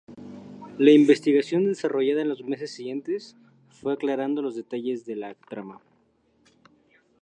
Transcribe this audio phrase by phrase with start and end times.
[0.79, 3.35] La investigación desarrollada en los meses siguientes
[3.69, 5.79] fue aclarando los detalles de la trama.